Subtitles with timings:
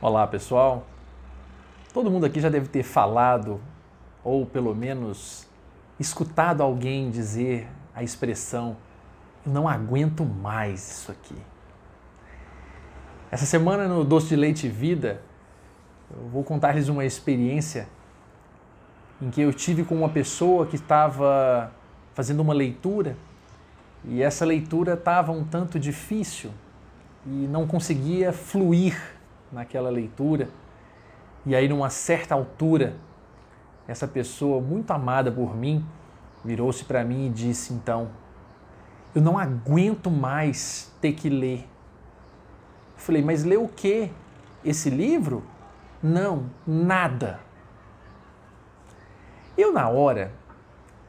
[0.00, 0.86] Olá pessoal,
[1.92, 3.60] todo mundo aqui já deve ter falado
[4.22, 5.48] ou pelo menos
[5.98, 8.76] escutado alguém dizer a expressão
[9.44, 11.34] eu não aguento mais isso aqui.
[13.28, 15.20] Essa semana no Doce de Leite Vida
[16.08, 17.88] eu vou contar-lhes uma experiência
[19.20, 21.72] em que eu tive com uma pessoa que estava
[22.14, 23.16] fazendo uma leitura
[24.04, 26.52] e essa leitura estava um tanto difícil
[27.26, 29.17] e não conseguia fluir
[29.52, 30.48] naquela leitura.
[31.44, 32.96] E aí, numa certa altura,
[33.86, 35.84] essa pessoa muito amada por mim
[36.44, 38.08] virou-se para mim e disse: Então,
[39.14, 41.60] eu não aguento mais ter que ler.
[42.96, 44.10] Eu falei: Mas ler o quê?
[44.64, 45.42] Esse livro?
[46.02, 47.40] Não, nada.
[49.56, 50.32] Eu, na hora,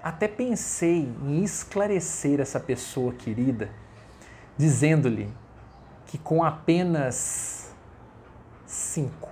[0.02, 3.70] até pensei em esclarecer essa pessoa querida,
[4.58, 5.32] dizendo-lhe
[6.08, 7.69] que com apenas
[8.70, 9.28] cinco,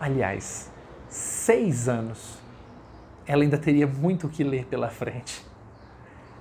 [0.00, 0.70] aliás,
[1.10, 2.38] seis anos,
[3.26, 5.46] ela ainda teria muito o que ler pela frente.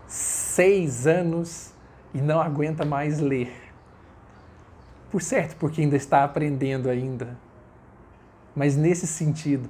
[0.08, 1.74] Seis anos
[2.14, 3.52] e não aguenta mais ler.
[5.12, 7.38] Por certo, porque ainda está aprendendo ainda.
[8.56, 9.70] Mas nesse sentido,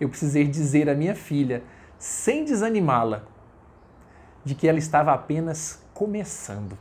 [0.00, 1.64] eu precisei dizer à minha filha,
[1.98, 3.24] sem desanimá-la,
[4.44, 6.78] de que ela estava apenas começando.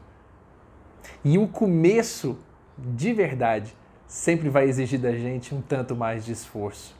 [1.23, 2.37] E o começo,
[2.77, 3.75] de verdade,
[4.07, 6.95] sempre vai exigir da gente um tanto mais de esforço.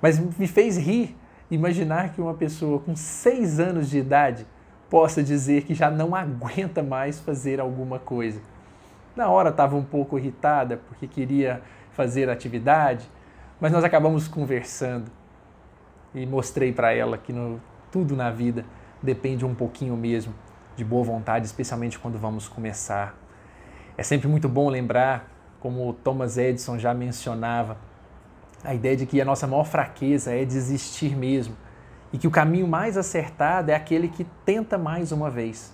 [0.00, 1.16] Mas me fez rir
[1.50, 4.46] imaginar que uma pessoa com seis anos de idade
[4.88, 8.40] possa dizer que já não aguenta mais fazer alguma coisa.
[9.14, 13.08] Na hora estava um pouco irritada porque queria fazer atividade,
[13.60, 15.10] mas nós acabamos conversando
[16.14, 17.60] e mostrei para ela que no,
[17.92, 18.64] tudo na vida
[19.02, 20.34] depende um pouquinho mesmo
[20.74, 23.14] de boa vontade, especialmente quando vamos começar.
[23.96, 25.33] É sempre muito bom lembrar
[25.64, 27.78] como Thomas Edison já mencionava,
[28.62, 31.56] a ideia de que a nossa maior fraqueza é desistir mesmo
[32.12, 35.72] e que o caminho mais acertado é aquele que tenta mais uma vez.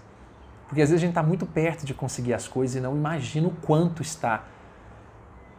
[0.69, 3.49] Porque às vezes a gente está muito perto de conseguir as coisas e não imagina
[3.49, 4.45] o quanto está.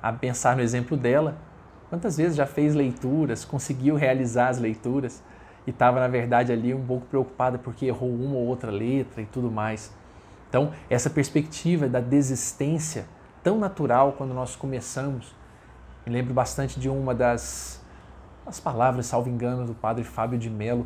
[0.01, 1.37] A pensar no exemplo dela,
[1.89, 5.21] quantas vezes já fez leituras, conseguiu realizar as leituras
[5.67, 9.25] e estava, na verdade, ali um pouco preocupada porque errou uma ou outra letra e
[9.25, 9.91] tudo mais.
[10.47, 13.05] Então, essa perspectiva da desistência
[13.43, 15.33] tão natural quando nós começamos.
[16.05, 17.83] Me lembro bastante de uma das,
[18.45, 20.85] das palavras, salvo engano, do padre Fábio de Mello,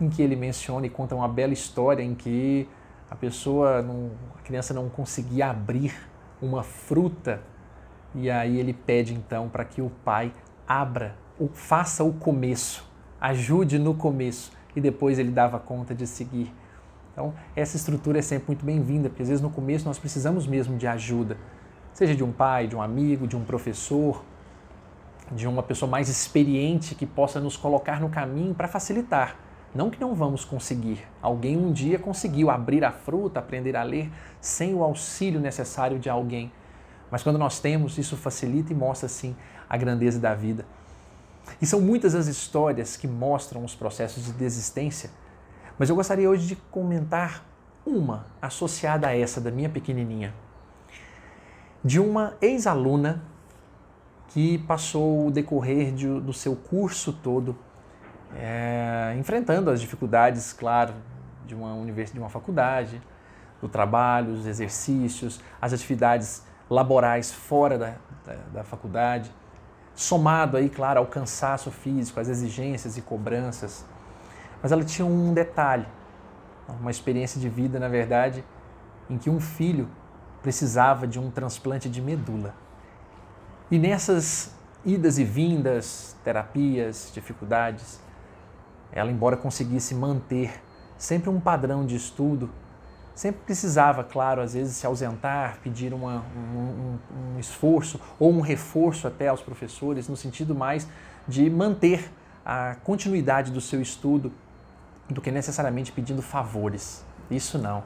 [0.00, 2.68] em que ele menciona e conta uma bela história em que
[3.10, 5.94] a pessoa, não, a criança não conseguia abrir
[6.40, 7.40] uma fruta
[8.14, 10.32] e aí ele pede então para que o pai
[10.66, 11.14] abra,
[11.52, 12.88] faça o começo,
[13.20, 16.54] ajude no começo e depois ele dava conta de seguir.
[17.12, 20.76] Então, essa estrutura é sempre muito bem-vinda, porque às vezes no começo nós precisamos mesmo
[20.76, 21.36] de ajuda
[21.98, 24.24] seja de um pai, de um amigo, de um professor,
[25.32, 29.34] de uma pessoa mais experiente que possa nos colocar no caminho para facilitar.
[29.74, 31.04] Não que não vamos conseguir.
[31.20, 36.08] Alguém um dia conseguiu abrir a fruta, aprender a ler sem o auxílio necessário de
[36.08, 36.52] alguém.
[37.10, 39.34] Mas quando nós temos, isso facilita e mostra sim
[39.68, 40.64] a grandeza da vida.
[41.60, 45.10] E são muitas as histórias que mostram os processos de desistência,
[45.76, 47.44] mas eu gostaria hoje de comentar
[47.84, 50.32] uma associada a essa da minha pequenininha
[51.84, 53.22] de uma ex-aluna
[54.28, 57.56] que passou o decorrer de, do seu curso todo
[58.36, 60.94] é, enfrentando as dificuldades, claro,
[61.46, 63.00] de uma universidade, de uma faculdade,
[63.60, 67.94] do trabalho, os exercícios, as atividades laborais fora da,
[68.24, 69.32] da, da faculdade,
[69.94, 73.84] somado aí, claro, ao cansaço físico, às exigências e cobranças.
[74.62, 75.86] Mas ela tinha um detalhe,
[76.80, 78.44] uma experiência de vida, na verdade,
[79.08, 79.88] em que um filho
[80.42, 82.54] precisava de um transplante de medula.
[83.70, 84.54] E nessas
[84.84, 88.00] idas e vindas, terapias, dificuldades,
[88.92, 90.62] ela, embora conseguisse manter
[90.96, 92.50] sempre um padrão de estudo,
[93.14, 96.98] sempre precisava, claro, às vezes se ausentar, pedir uma, um, um,
[97.34, 100.88] um esforço ou um reforço até aos professores, no sentido mais
[101.26, 102.10] de manter
[102.44, 104.32] a continuidade do seu estudo
[105.08, 107.04] do que necessariamente pedindo favores.
[107.30, 107.82] Isso não.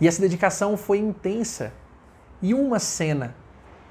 [0.00, 1.72] E essa dedicação foi intensa.
[2.40, 3.34] E uma cena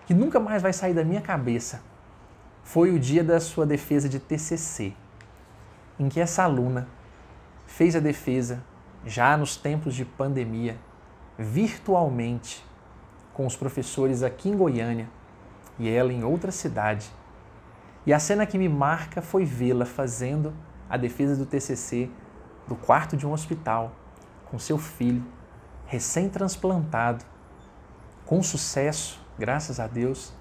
[0.07, 1.81] que nunca mais vai sair da minha cabeça
[2.63, 4.94] foi o dia da sua defesa de TCC,
[6.00, 6.88] em que essa aluna
[7.67, 8.63] fez a defesa
[9.06, 10.77] já nos tempos de pandemia,
[11.38, 12.65] virtualmente,
[13.33, 15.07] com os professores aqui em Goiânia
[15.77, 17.09] e ela em outra cidade.
[18.06, 20.53] E a cena que me marca foi vê-la fazendo
[20.89, 22.09] a defesa do TCC
[22.67, 23.95] do quarto de um hospital
[24.45, 25.23] com seu filho
[25.89, 27.25] recém-transplantado,
[28.24, 30.31] com sucesso, graças a Deus,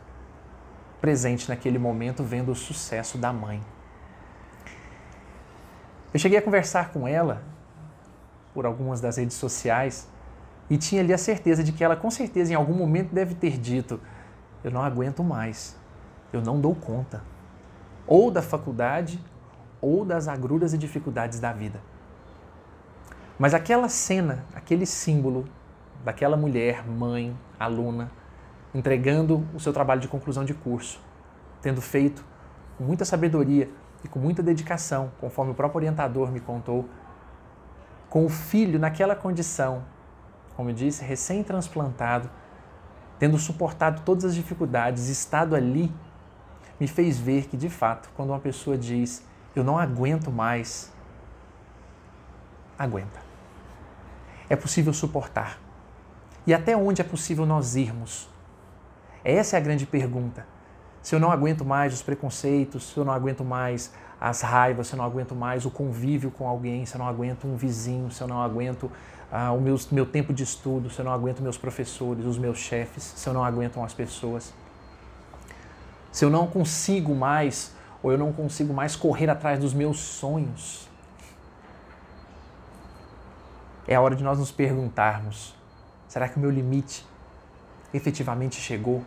[1.01, 3.63] presente naquele momento vendo o sucesso da mãe.
[6.13, 7.43] Eu cheguei a conversar com ela
[8.53, 10.07] por algumas das redes sociais
[10.69, 13.57] e tinha ali a certeza de que ela, com certeza, em algum momento deve ter
[13.57, 13.99] dito:
[14.63, 15.77] Eu não aguento mais,
[16.31, 17.23] eu não dou conta.
[18.07, 19.19] Ou da faculdade,
[19.81, 21.81] ou das agruras e dificuldades da vida.
[23.39, 25.45] Mas aquela cena, aquele símbolo
[26.05, 28.11] daquela mulher, mãe, aluna,
[28.75, 31.01] entregando o seu trabalho de conclusão de curso,
[31.63, 32.25] tendo feito
[32.77, 33.69] com muita sabedoria
[34.05, 36.89] e com muita dedicação, conforme o próprio orientador me contou,
[38.09, 39.85] com o filho naquela condição,
[40.57, 42.29] como eu disse, recém-transplantado,
[43.19, 45.93] tendo suportado todas as dificuldades, estado ali,
[46.81, 50.93] me fez ver que, de fato, quando uma pessoa diz eu não aguento mais,
[52.79, 53.28] aguenta.
[54.49, 55.59] É possível suportar.
[56.47, 58.29] E até onde é possível nós irmos?
[59.25, 60.47] Essa é a grande pergunta.
[61.03, 64.95] Se eu não aguento mais os preconceitos, se eu não aguento mais as raivas, se
[64.95, 68.21] eu não aguento mais o convívio com alguém, se eu não aguento um vizinho, se
[68.21, 68.91] eu não aguento
[69.31, 72.59] ah, o meu, meu tempo de estudo, se eu não aguento meus professores, os meus
[72.59, 74.53] chefes, se eu não aguento as pessoas.
[76.11, 80.89] Se eu não consigo mais ou eu não consigo mais correr atrás dos meus sonhos.
[83.89, 85.55] É a hora de nós nos perguntarmos:
[86.07, 87.05] será que o meu limite
[87.93, 89.03] efetivamente chegou?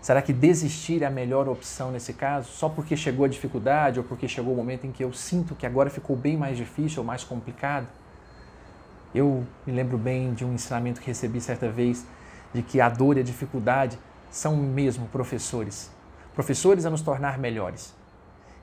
[0.00, 2.50] Será que desistir é a melhor opção nesse caso?
[2.50, 5.64] Só porque chegou a dificuldade ou porque chegou o momento em que eu sinto que
[5.64, 7.86] agora ficou bem mais difícil ou mais complicado?
[9.14, 12.04] Eu me lembro bem de um ensinamento que recebi certa vez
[12.52, 13.98] de que a dor e a dificuldade
[14.30, 15.90] são mesmo professores
[16.34, 17.94] professores a nos tornar melhores.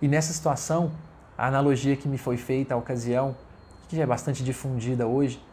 [0.02, 0.92] E nessa situação,
[1.38, 3.36] a analogia que me foi feita à ocasião,
[3.92, 5.44] que é bastante difundida hoje,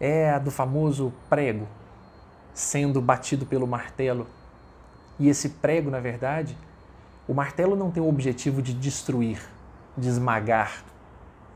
[0.00, 1.68] é a do famoso prego
[2.54, 4.26] sendo batido pelo martelo.
[5.18, 6.56] E esse prego, na verdade,
[7.28, 9.42] o martelo não tem o objetivo de destruir,
[9.94, 10.82] de esmagar,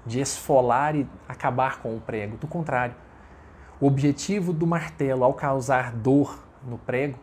[0.04, 2.36] de esfolar e acabar com o prego.
[2.36, 2.94] Do contrário,
[3.80, 7.18] o objetivo do martelo ao causar dor no prego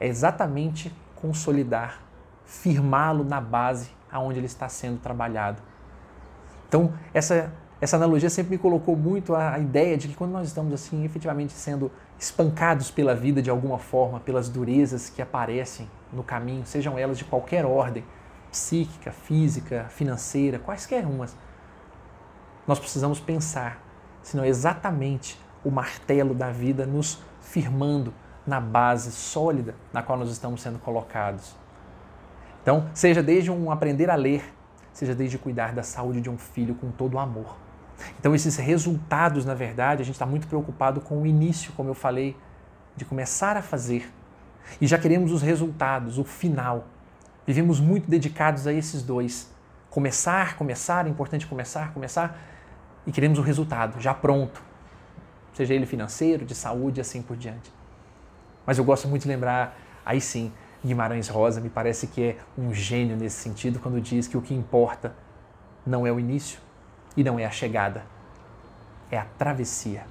[0.00, 2.00] é exatamente consolidar,
[2.44, 5.62] firmá-lo na base aonde ele está sendo trabalhado.
[6.66, 10.46] Então, essa, essa analogia sempre me colocou muito a, a ideia de que quando nós
[10.46, 16.22] estamos assim efetivamente sendo espancados pela vida de alguma forma, pelas durezas que aparecem no
[16.22, 18.04] caminho, sejam elas de qualquer ordem,
[18.50, 21.34] psíquica, física, financeira, quaisquer umas,
[22.66, 23.82] nós precisamos pensar
[24.22, 28.12] se não é exatamente o martelo da vida nos firmando
[28.46, 31.56] na base sólida na qual nós estamos sendo colocados.
[32.62, 34.44] Então, seja desde um aprender a ler,
[34.92, 37.56] seja desde cuidar da saúde de um filho com todo o amor.
[38.18, 41.94] Então, esses resultados, na verdade, a gente está muito preocupado com o início, como eu
[41.94, 42.36] falei,
[42.96, 44.10] de começar a fazer.
[44.80, 46.86] E já queremos os resultados, o final.
[47.46, 49.50] Vivemos muito dedicados a esses dois.
[49.88, 52.38] Começar, começar, é importante começar, começar,
[53.06, 54.62] e queremos o resultado já pronto,
[55.52, 57.72] seja ele financeiro, de saúde, assim por diante.
[58.64, 60.52] Mas eu gosto muito de lembrar, aí sim,
[60.84, 64.54] Guimarães Rosa me parece que é um gênio nesse sentido quando diz que o que
[64.54, 65.12] importa
[65.84, 66.60] não é o início
[67.16, 68.04] e não é a chegada,
[69.10, 70.04] é a travessia.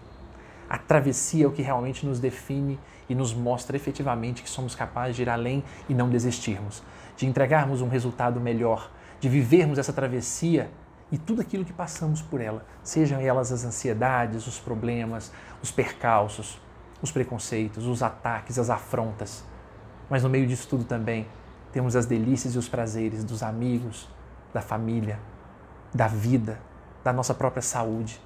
[0.69, 2.79] A travessia é o que realmente nos define
[3.09, 6.83] e nos mostra efetivamente que somos capazes de ir além e não desistirmos,
[7.17, 10.69] de entregarmos um resultado melhor, de vivermos essa travessia
[11.11, 15.31] e tudo aquilo que passamos por ela, sejam elas as ansiedades, os problemas,
[15.61, 16.61] os percalços,
[17.01, 19.43] os preconceitos, os ataques, as afrontas
[20.09, 21.27] mas no meio disso tudo também
[21.71, 24.09] temos as delícias e os prazeres dos amigos,
[24.51, 25.19] da família,
[25.93, 26.59] da vida,
[27.11, 28.19] da nossa própria saúde,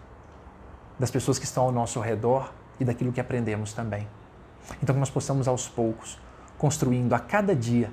[1.00, 4.08] das pessoas que estão ao nosso redor e daquilo que aprendemos também.
[4.82, 6.20] Então, que nós possamos aos poucos,
[6.58, 7.92] construindo a cada dia,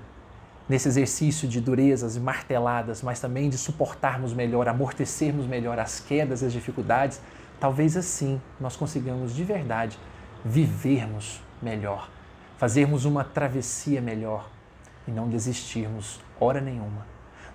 [0.68, 6.42] nesse exercício de durezas e marteladas, mas também de suportarmos melhor, amortecermos melhor as quedas
[6.42, 7.20] e as dificuldades,
[7.59, 9.99] talvez assim nós consigamos de verdade
[10.44, 12.09] vivermos melhor
[12.61, 14.47] fazermos uma travessia melhor
[15.09, 17.06] e não desistirmos hora nenhuma,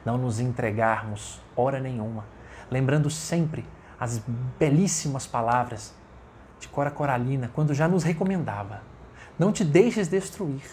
[0.04, 2.25] não nos entregarmos hora nenhuma,
[2.70, 3.66] lembrando sempre
[4.00, 4.22] as
[4.60, 5.94] belíssimas palavras
[6.60, 8.82] de Cora Coralina quando já nos recomendava:
[9.38, 10.64] não te deixes destruir,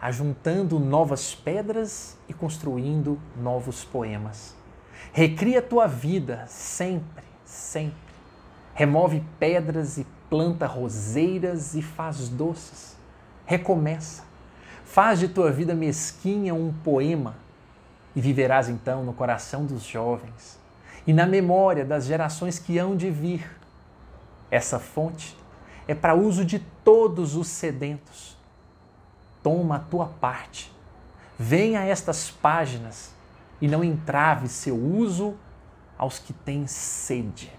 [0.00, 4.56] ajuntando novas pedras e construindo novos poemas.
[5.12, 7.96] Recria tua vida sempre, sempre.
[8.74, 12.98] Remove pedras e planta roseiras e faz doces
[13.48, 14.24] recomeça.
[14.84, 17.34] Faz de tua vida mesquinha um poema
[18.14, 20.58] e viverás então no coração dos jovens
[21.08, 23.50] e na memória das gerações que hão de vir.
[24.48, 25.36] Essa fonte
[25.88, 28.36] é para uso de todos os sedentos.
[29.42, 30.70] Toma a tua parte,
[31.40, 33.14] Venha a estas páginas
[33.60, 35.36] e não entrave seu uso
[35.96, 37.52] aos que têm sede.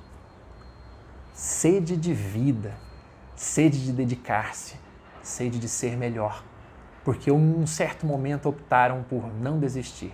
[1.34, 2.75] Sede de vida,
[3.38, 4.75] sede de dedicar-se,
[5.24, 6.44] sede de ser melhor,
[7.06, 10.13] porque em um certo momento optaram por não desistir.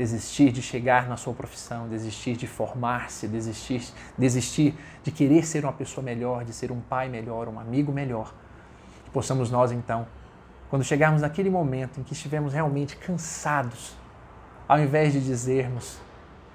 [0.00, 5.74] Desistir de chegar na sua profissão, desistir de formar-se, desistir, desistir de querer ser uma
[5.74, 8.32] pessoa melhor, de ser um pai melhor, um amigo melhor.
[9.04, 10.06] Que possamos nós então
[10.70, 13.96] quando chegarmos naquele momento em que estivermos realmente cansados,
[14.68, 15.98] ao invés de dizermos,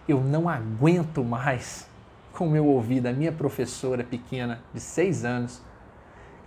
[0.07, 1.85] eu não aguento mais,
[2.31, 5.61] como eu ouvi da minha professora pequena de seis anos,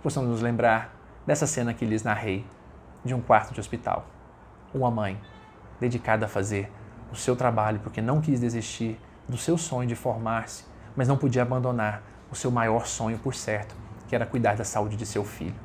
[0.01, 0.95] possamos nos lembrar
[1.27, 2.43] dessa cena que lhes narrei,
[3.05, 4.07] de um quarto de hospital.
[4.73, 5.21] Uma mãe
[5.79, 6.71] dedicada a fazer
[7.11, 10.63] o seu trabalho porque não quis desistir do seu sonho de formar-se,
[10.95, 12.01] mas não podia abandonar
[12.31, 13.75] o seu maior sonho por certo,
[14.07, 15.55] que era cuidar da saúde de seu filho.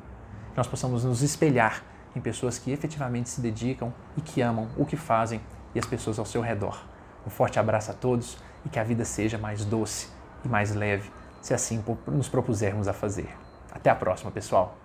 [0.51, 1.83] Que nós possamos nos espelhar
[2.15, 5.41] em pessoas que efetivamente se dedicam e que amam o que fazem
[5.73, 6.81] e as pessoas ao seu redor.
[7.25, 10.09] Um forte abraço a todos e que a vida seja mais doce
[10.43, 11.11] e mais leve,
[11.41, 13.29] se assim nos propusermos a fazer.
[13.71, 14.84] Até a próxima, pessoal!